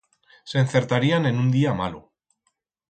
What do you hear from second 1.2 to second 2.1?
en un día malo.